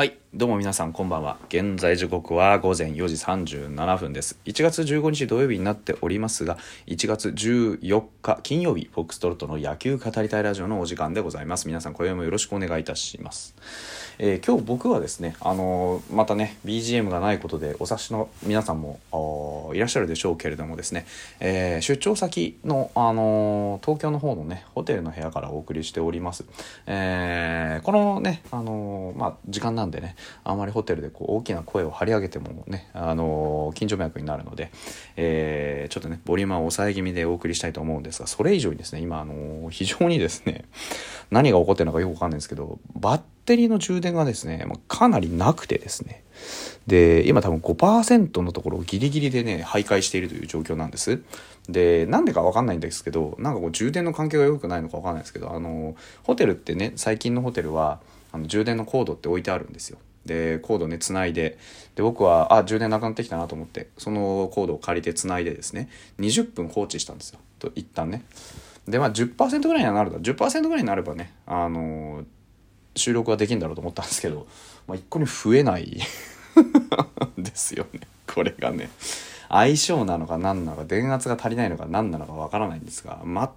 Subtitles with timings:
[0.00, 0.20] はい。
[0.32, 1.38] どうも皆さんこんばんは。
[1.48, 4.38] 現在時刻は午前4時37分です。
[4.44, 6.56] 1月15日土曜日になっておりますが、
[6.86, 11.66] 1月14日金曜日、フォックストロットの野球語りたいラジオのお時間でございます。
[11.66, 13.56] 皆さん今夜もよろしくお願いいたします。
[14.20, 19.00] えー今日僕はですね、あのーまたね、BGM がないことでお察しの皆さんも
[19.74, 21.06] いらっしゃるでしょうけれどもですね、
[21.40, 26.44] えー出張先の、あの東京の方のね、ホテルの部屋からお送りしております。
[26.86, 34.70] えこのね、あのーまあ、時間なんでね、あまりホテルでこう大きな声を張り上げてもね、あのー緊張迷惑になるので、
[35.16, 40.64] えーちょっとね、ボリュームは抑え気味でお送りしたいと思うんですが、それ以上にですね、今、あのー非常にですね、
[41.30, 46.24] 何が起こってるのかよくわかんないんですけど、バッテリーの充電がですね、まかなりなくてですね、
[46.86, 51.20] で、今多分5%のところをギリギリでね、徘徊しているという状況なんです。
[51.68, 58.00] で、なんでかわかんないんですけど、なんかこう充電の関係が良くないのかわかんないですけど、あの、ホテルってね、最近のホテルは、
[58.32, 59.98] あの充電のコードって置いてあるんですよ。
[60.26, 61.58] で、コードね、つないで、
[61.94, 67.40] で、僕は、あ、充電なくなってきたなと思って、そのコードを借りてつないでですね、20分放置したんですよ。
[67.58, 68.22] と、一旦ね。
[68.86, 70.18] で、まあ10%ぐらいにはなるだ。
[70.18, 72.24] 10%ぐらいになればね、あの
[72.96, 74.46] 収録はできるんだろうと思ったんですけど、
[74.86, 76.00] まあ、一個に増えない
[77.38, 78.90] ですよねこれがね
[79.48, 83.48] 相性なのか何なのか電圧が足りないのか何なのかわからないんですが全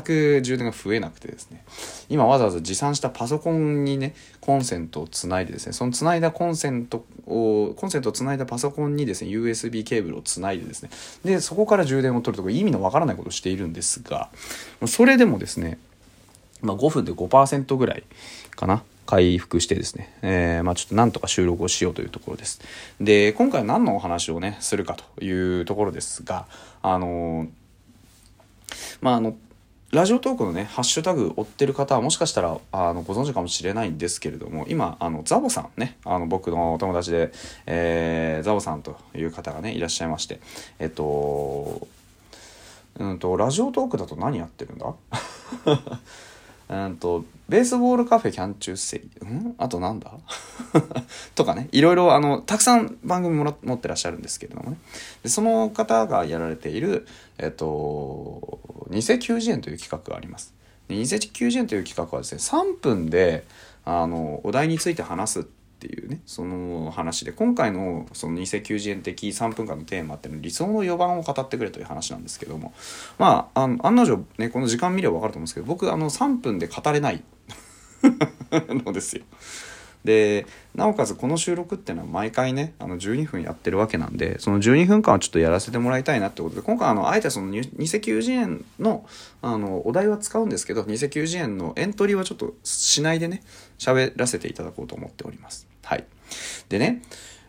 [0.00, 1.64] く充電が増えなくてですね
[2.08, 10.90] 今わざわざ持参したパソコンにねコンセントをつないでですねそのつないだコンセントをコンセントをつないだパソコンにですね USB ケーブルをつないでですね
[11.24, 14.30] でそこから充電を取るとか意味のわからないことをしているんですが
[14.86, 15.78] それでもですね
[16.62, 18.04] まあ、5分で5%ぐらい
[18.50, 22.60] かな回復してですね、えーまあ、ちょっとなんとか収録をしようというところです。
[23.00, 26.46] で、今回は何のお話をね、するかというところですが、
[26.82, 27.48] あのー
[29.00, 29.36] まあ、あの、
[29.92, 37.30] ラジオトークのね、ハッシュタグ追ってる方はもしかしたらあのご存知かもしれないんですけれども、今、あの、ザボさんね、あの僕のお友達で、
[37.66, 40.40] えーザボさんという方がね、いらっしゃいまして、
[40.78, 41.86] えっと、
[42.98, 44.94] うんと、ラジオトークだと何やってるんだ？
[46.72, 49.24] うんと、ベースボールカフェキャンチューセイ。
[49.26, 49.54] ん？
[49.58, 50.10] あとなんだ？
[51.34, 54.78] とかね、いろいろ、あの、たくさん番組もら持ってらっしゃるんですけれどもね。
[55.22, 57.06] で、その方がやられている、
[57.38, 58.58] えっと、
[58.90, 60.54] 2090円という企画があります。
[60.88, 63.44] 2090円という企画はですね、3分で、
[63.84, 72.72] あの、お題について話すってていうね、その話で、今回のその偽求人的3分間のテーマっていうのは理想の4番を語ってくれという話なんですけども、
[73.18, 77.24] まあ、あの案の定ね、この時間見れば分かると思うんですけど、僕、あの、3分で語れない
[78.84, 79.24] のですよ。
[80.04, 89.06] で、なおかつこの収録っていうのは毎回ね、あの12分やってるわけなんで、その12分間はちょっとやらせてもらいたいなってことで、今回あの、あえてその偽求人園の、
[89.42, 93.42] あの、お題は使うんですけど、偽求人園のエントリーはちょっとしないでね、
[93.78, 95.68] 喋らせていただこうと思っております。
[95.84, 96.04] はい。
[96.68, 97.02] でね、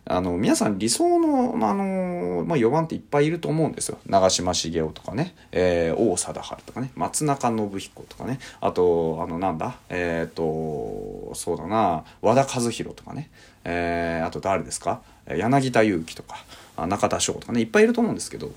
[0.05, 3.97] あの、皆さん理想の、あの、まあ、4番っていっぱいいると思うんですよ。
[4.05, 13.29] 長嶋茂雄とかね、えー、王貞治とかね、松中信彦とかね、あと、あの、なんだ、えっ、と、そうだな、和田和弘とかね、
[13.63, 15.01] えー、あと誰ですか？
[15.25, 16.43] 柳田悠岐とか、
[16.87, 18.51] 中田翔とかね、いっぱいいると思うんですけど、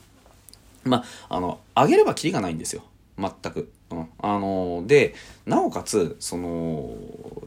[0.84, 2.82] まあ、あの、上げればキリがないんですよ。
[3.18, 3.70] 全く。
[3.90, 4.08] うん。
[4.18, 5.14] あの、で、
[5.46, 6.96] なおかつ、その、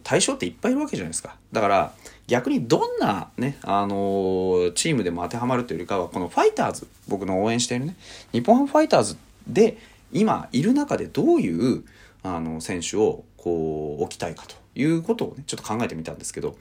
[0.03, 1.35] 対象っていっぱいいるわけじゃないですか。
[1.51, 1.93] だから、
[2.29, 7.95] 逆にどんなね、あの、チームでも当てはまるというよりかは、このファイターズ、僕の応援しているね、
[8.31, 9.17] 日本ハムファイターズ
[9.47, 9.77] で、
[10.11, 11.83] 今いる中でどういう、
[12.21, 16.55] あの、選手を、こう、置きたいかということをね、ちょっと考えてみたんですけど、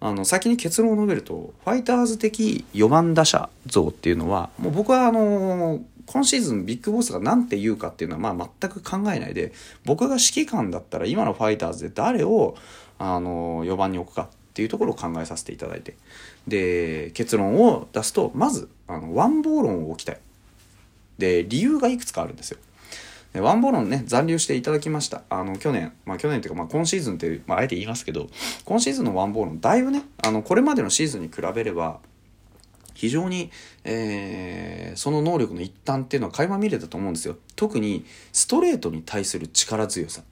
[0.00, 9.52] あの、先に結論を述べると、ファイターズ的4番打者像っていうのは、もう僕はあの今シーズンビッグボスが何て言うかっていうのは、まあ全く考えないで、
[9.84, 12.56] 僕が指揮官だったら今のファイターズで誰を、
[12.98, 15.94] あの4番に置くかっていうところを考えさせていただいて。
[16.48, 20.18] で、結論を出すと、まず、あの、ワンボーロンを置きたい。
[21.16, 22.58] で、理由がいくつかあるんですよ。
[23.32, 25.22] でワンボーロンね、残留していただきました。
[25.30, 28.26] あの、去年、まあ去年っていうか、まあ今シーズンって、まああえて言いますけど、
[28.64, 32.00] 今シーズンのワンボーロン、だいぶね、あの、これまでのシーズンに比べれば、
[32.94, 33.52] 非常に、
[33.84, 37.36] えーその能力の一端っていうのは垣間見れたと思うんですよ。
[37.54, 40.22] 特に、ストレートに対する力強さ。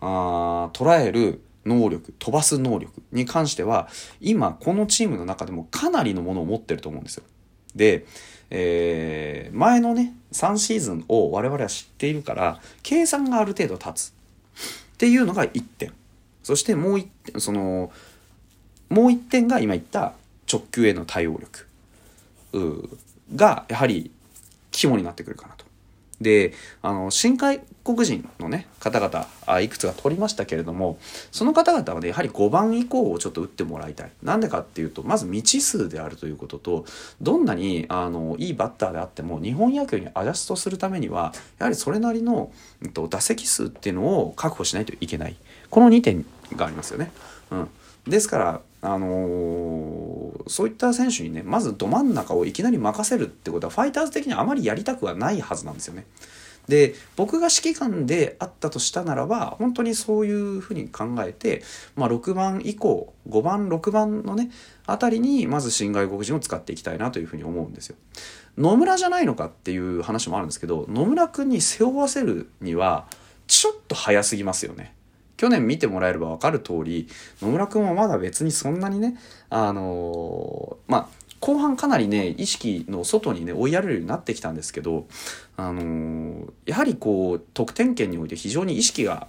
[0.00, 3.88] あ捉える能力、飛ばす能力に関しては、
[4.20, 7.24] 今、このチームの中でもかなりのものを持ってると思うんですよ。
[7.74, 8.06] で、
[8.50, 14.14] えー前のね、3シーズンを我々は知っているから、計算がある程度立つ。
[14.94, 15.92] っていうのが1点。
[16.42, 17.92] そしてもう1点、その、
[18.88, 20.14] もう1点が今言った
[20.50, 21.66] 直球への対応力
[23.34, 24.10] が、やはり
[24.70, 25.67] 肝になってくるかなと
[26.20, 30.98] であの新外国人のね方々あいくつか取りましたけれども
[31.30, 34.10] その方々はねやはり5番以降をちょっと打ってもらいたい。
[34.22, 36.84] なんでかっていうとまず未知数であるということと
[37.20, 45.36] どんなにあのいいバッターであっても日本野球にアジャストするためにはやはりそれなりの、うん、と打席数っていうのを確保しないといけない。
[45.70, 46.24] この2点
[46.56, 47.12] がありますよね。
[47.50, 47.68] うん。
[48.06, 49.97] ですから、あのー、
[50.48, 56.06] そういった選手にねまずど真ん中をいきなり任せるってことはファイターズ的にあまりやりたくはないはずなんですよね。
[56.68, 61.62] で僕が指揮官であったとしたならば本当にそういうふうに考えて、
[61.96, 64.50] まあ、6番以降5番6番のね
[64.86, 67.96] あたりにまず新外国人を使っていきたいなというふうに思うんですよ。
[68.58, 73.06] 野村じゃないのかっていう話もあるんですけど野村君に背負わせるには
[73.46, 74.94] ちょっと早すぎますよね。
[75.38, 77.08] 去年見てもらえれば分かる通り
[77.40, 79.16] 野村君はまだ別にそんなにね
[79.48, 81.08] あのー、まあ
[81.40, 85.06] 後半かなりね意識の外にね追いやれるようになってきたんですけど、
[85.56, 89.28] あのー、やはりこう得点圏において非常に意識が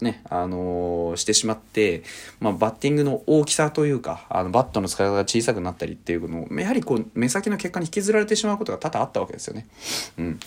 [0.00, 2.02] ね、あのー、してしまって、
[2.40, 9.66] まあ、バッティングの大きさというか、あのバットの使い方が小さくなったりっていうのを、やはりこう、目先の結果に引きずられてしまうことが多々あったわけですよね。
[10.18, 10.40] うん。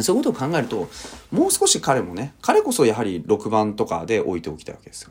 [0.00, 0.88] そういうことを考えると、
[1.30, 5.10] もう少し彼もね、彼こそやはり6番とかで置いておきたいわけですよ。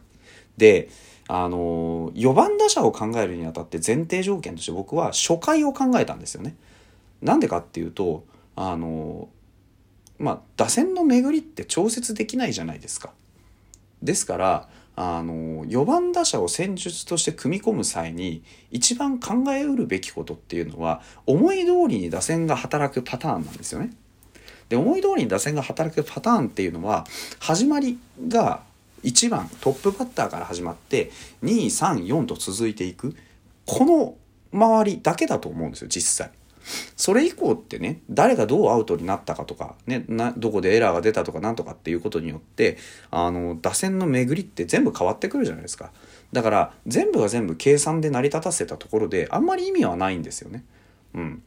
[0.58, 0.90] で、
[1.28, 6.56] あの、4番打者を考えるにあたって前提条件として僕は初回を考えたんですよね。
[7.22, 8.26] なんでかっていうと、
[8.56, 9.30] あの、
[10.18, 13.12] まあ、打線の巡りって調節できないじゃないですか。
[14.02, 23.92] ですから、あの4番打者を戦術として組み込む際に一番考えうるべきことっていうのは思い通りに打線が働くパターンなんですよね。
[24.72, 27.06] で思い通りに打線が働くパターンっていうのは
[27.40, 28.62] 始まりが
[29.04, 31.12] 1番トップバッターから始まって
[31.44, 33.14] 234と続いていく
[33.66, 34.16] この
[34.54, 36.32] 周りだけだと思うんですよ実際。
[36.96, 42.78] それ以降ってね誰がどうアウトになったかとか、ね、などこでエラーが出たとかなんとかっていうことによって
[43.10, 45.92] あの打線の巡りって全部変わってくるじゃないですか
[46.32, 50.64] だから全部が全部計算で成り立たせたところであんまり意味はないんですよね。
[51.14, 51.44] うん、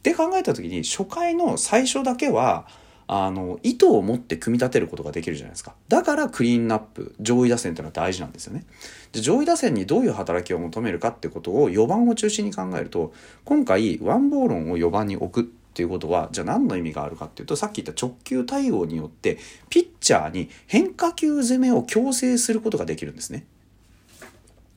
[0.00, 2.66] って考えた時に初回の最初だけは
[3.06, 5.74] あの意図を持って組み立てることができるじゃないですか。
[5.88, 8.64] だからクリーンナップ上位打線っていうのは大事なんですよね。
[9.12, 13.12] で上位打線にどういう働きを求めるかってことを4番を中心に考えると
[13.44, 19.38] 今回ワンボーロンを4番に置くっていうことはじゃあ何の意味があるかっていうとさっき言った直球対応によって
[19.68, 23.44] ピッチャーに変化球攻めを強制することができるんですね。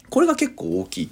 [0.10, 1.10] これが結構大きい。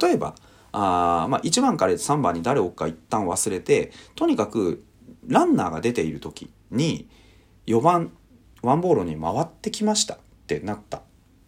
[0.00, 0.34] 例えば
[0.80, 4.84] あまあ、1番から3番に誰を置くか一旦忘れてとにかく
[5.26, 7.08] ランナーが出ている時に
[7.66, 8.12] 4番
[8.62, 11.02] ワンボールに回ってきましたってなった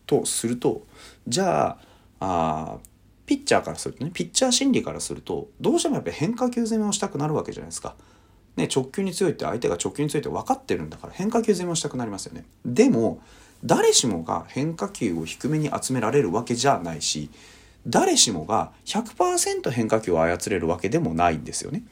[0.06, 0.84] とすると
[1.28, 1.78] じゃ
[2.18, 2.78] あ
[3.24, 7.94] ピッチャーからするとねピッチャー心理からするとどうしてもやっぱり変化球攻めをしたくなるわけじゃないですか。
[8.56, 12.44] ね、直球に強いって相手が直球に強いって分かってるんだから変化球攻めをしたくなりますよね。
[12.64, 13.22] でも
[13.64, 17.30] 誰しもが変化球を低めに集められるわけじゃないし
[17.86, 21.82] 誰しもが100%変化球を操れるわけでもないんですよね。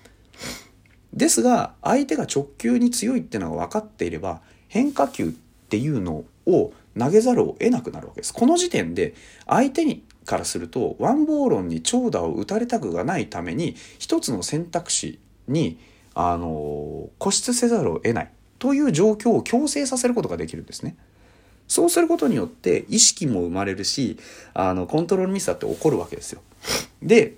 [1.12, 5.30] ですが相手が直球に強いっていうのが分かっていれば変化球っ
[5.68, 8.34] ていうのを投げざるを得なくなるわけです。
[8.34, 9.14] この時点で
[9.46, 15.18] 相手にからするとワンボーロンに長打を打たれたくがないために一つの選択肢
[15.48, 15.78] に
[16.14, 20.96] あの固執せざるを得ないという状況を強制させることができるんですね。
[21.68, 24.18] そうすることによって意識も生まれるし、
[24.54, 26.40] あの、コントロールミスだって起こるわけですよ。
[27.02, 27.36] で、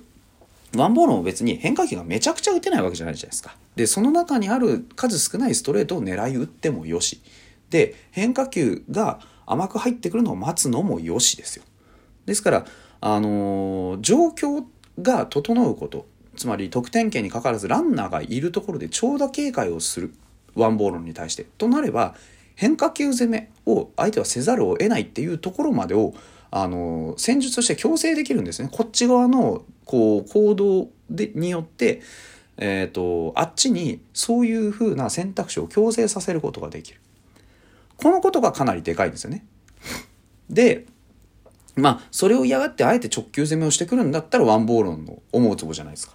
[0.77, 3.57] ワンボールも別に変化球がめちゃくちゃ打てないわけじゃないじゃないですか。
[3.75, 7.21] で、その中にある数少ないストレートを狙い撃ってもよし。
[7.71, 11.65] で、変化球が甘く入ってくるのを待つのもよしですよ。
[12.27, 12.67] ですから、
[13.01, 14.65] あのー、状況
[15.01, 20.15] が整うこと、つまり得点圏にかかわらずランナーがいるところで長打警戒をする。
[20.55, 21.47] ワンボールに対して。
[21.59, 22.15] となれば、
[22.55, 26.15] 変化球攻めを相手はせざるを得ないっていうところまでを
[26.51, 28.69] あの戦術として強制できるんですね。
[28.73, 32.03] こっち側のこう行動でによって、
[32.57, 37.01] えーと、あっちにそういう風な選択肢を強制させることができる。
[37.97, 39.45] このことがかなりでかいんですよね。
[40.49, 40.87] で
[41.77, 46.15] まあそれを嫌がってあえて直球攻めをしてくるんだったらワンボールの思うつぼじゃないですか。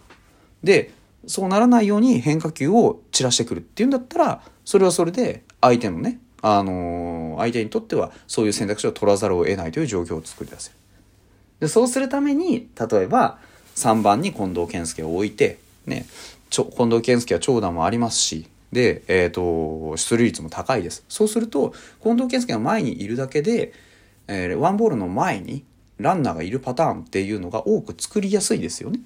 [0.64, 0.92] で
[1.28, 10.76] そうならないように変化球を散らしてくるっていうんだったらそれはそれで相手のねあの相手にとってはそういう選択肢を取らざるを得ないという状況を作り出せる。
[11.60, 13.40] でそうするために例えば
[13.76, 16.06] 3番に近藤健介を置いて、ね、
[16.52, 21.74] 近藤健介は長打もありますしで、えーと、出塁率も高いですそうすると
[22.04, 23.74] 近藤健介が前にいるだけで、
[24.28, 25.64] えー、ワンボールの前に
[25.98, 29.00] ランナーがいるパターンっていうのが多く作りやすいですよね。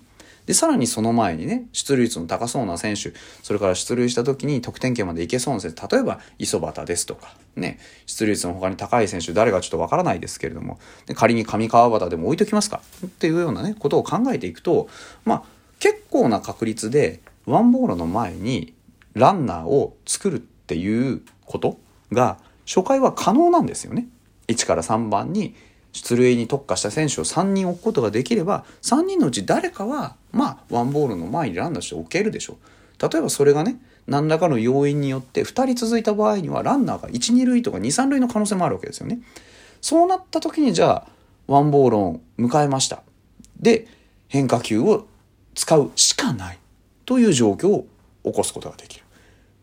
[0.49, 3.13] で、さらにその前にね、出塁率の高そうな選手、
[3.43, 7.77] それから出塁した時に得点圏まで行けそうな選手、例えば磯端ですとか、ね、
[8.07, 14.89] 出塁率の他に高い選手、誰がちょっとわからないですけれども、で仮に上川端でも置いときますかっていうようなね、ことを考えていくと、
[15.23, 15.43] まあ、
[15.77, 18.73] 結構な確率で、ワンボールの前に
[19.13, 21.77] ランナーを作るっていうこと
[22.11, 24.07] が、初回は可能なんですよね。
[24.47, 25.53] 1から3番に
[25.91, 39.19] 出塁に特化した選手を3人置くことができれば3人のうち誰かはまあワンボールの前にランナーして置けるでしょう例えばそれがね何らかの要因によって2人続いた場合にはランナーが1、2塁とか2、3塁の可能性もあるわけですよね。
[39.81, 41.07] そうなった時にじゃあ
[41.47, 43.03] ワンボールを迎えました。
[43.59, 43.87] で
[44.27, 45.07] 変化球を
[45.55, 46.59] 使うしかない
[47.05, 47.87] という状況を
[48.23, 49.05] 起こすことができる。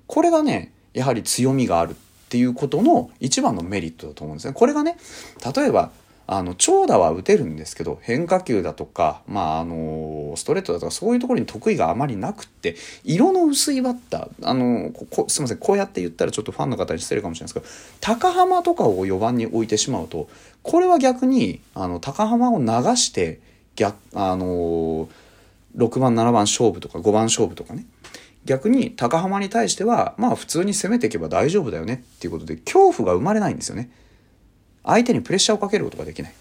[0.06, 1.94] これがねやはり強みがあるっ
[2.28, 4.54] ていうことの一番のメリットだと思うんですね。
[4.54, 4.96] これがね
[5.54, 5.90] 例えば
[6.28, 17.66] あの、長打は打てるんですけど、変化球だとか、まあ、あの、ストレートだとか、そういうところに得意があまりなくって、色の薄いバッター、あの、こすいません、こうやって言ったらちょっとファンの方に失礼かもしれないですけど、
[18.00, 20.28] 高浜とかを4番に置いてしまうと、
[20.64, 22.66] これは逆に、あの、高浜を流
[22.96, 23.38] して、
[23.76, 25.08] 逆、あの、
[25.76, 27.86] 6番、7番勝負とか5番勝負とかね、
[28.44, 33.90] 逆に高浜に対しては、まあ普通に攻めていけば大丈夫だよねっていうことで、恐怖が生まれないんですよね。
[34.86, 36.32] 相手にプレッシャーをかけることができない。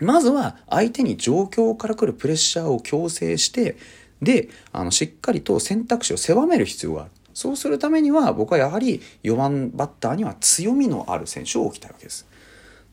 [0.00, 3.76] まずは相手に状況から来るプレッシャーを強制して、
[4.20, 7.10] で、あの、しっかりと選択肢を狭める必要がある。
[7.32, 12.26] そうするためには僕はやはり4番バッターには強みのある選手を置きたいわけです。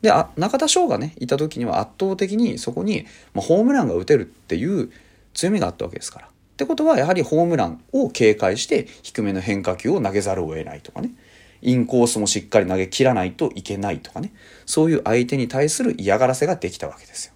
[0.00, 4.90] で、あ中田翔がね、いた時には圧倒的にそこに、まあ、ホームランが打てるっていう
[5.34, 6.26] 強みがあったわけですから。
[6.26, 11.10] ってことはやはりホームランを警戒して低めの変化球を投げざるを得ないとかね。
[11.62, 14.32] インコースもしっかり投げ切らないといけないとかね。
[14.66, 17.32] そういう相手に対する嫌がらせができたわけですよ。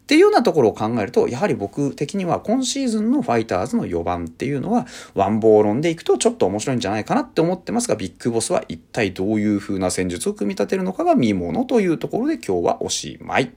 [0.00, 13.52] っていうようなところを考えると、やはり僕的には今シーズンのファイターズの4番っていうのは、ワンボー論でいくとちょっと面白いんじゃないかなって思ってますが、ビッグボスは一体どういう風な戦術を組み立てるのかが見ものというところで今日はおしまい。